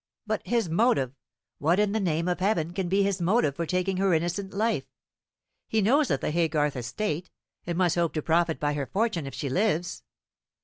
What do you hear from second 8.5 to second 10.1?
by her fortune if she lives."